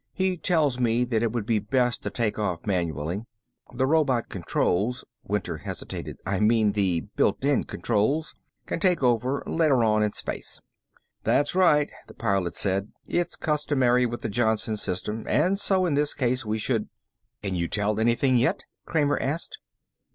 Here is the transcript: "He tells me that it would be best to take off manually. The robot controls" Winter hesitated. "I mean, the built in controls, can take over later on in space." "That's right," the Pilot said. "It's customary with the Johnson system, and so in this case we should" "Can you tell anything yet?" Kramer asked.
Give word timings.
"He 0.13 0.35
tells 0.35 0.79
me 0.79 1.03
that 1.05 1.21
it 1.21 1.31
would 1.31 1.45
be 1.45 1.59
best 1.59 2.01
to 2.01 2.09
take 2.09 2.39
off 2.39 2.65
manually. 2.65 3.21
The 3.71 3.85
robot 3.85 4.29
controls" 4.29 5.05
Winter 5.27 5.57
hesitated. 5.59 6.17
"I 6.25 6.39
mean, 6.39 6.71
the 6.71 7.01
built 7.15 7.45
in 7.45 7.65
controls, 7.65 8.33
can 8.65 8.79
take 8.79 9.03
over 9.03 9.43
later 9.45 9.83
on 9.83 10.01
in 10.01 10.11
space." 10.13 10.59
"That's 11.23 11.53
right," 11.53 11.91
the 12.07 12.15
Pilot 12.15 12.55
said. 12.55 12.91
"It's 13.07 13.35
customary 13.35 14.07
with 14.07 14.21
the 14.21 14.29
Johnson 14.29 14.75
system, 14.75 15.23
and 15.27 15.59
so 15.59 15.85
in 15.85 15.93
this 15.93 16.15
case 16.15 16.43
we 16.43 16.57
should" 16.57 16.89
"Can 17.43 17.53
you 17.53 17.67
tell 17.67 17.99
anything 17.99 18.37
yet?" 18.37 18.65
Kramer 18.87 19.19
asked. 19.21 19.59